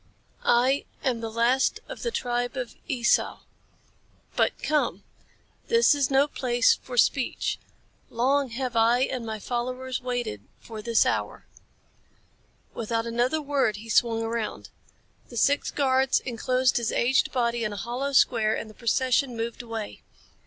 [0.43, 3.41] "I am the last of the tribe of Esau.
[4.35, 5.03] But come!
[5.67, 7.59] This is no place for speech.
[8.09, 11.45] Long have I and my followers waited for this hour."
[12.73, 14.69] Without another word he swung around.
[15.29, 19.61] The six guards enclosed his aged body in a hollow square and the procession moved
[19.61, 20.01] away.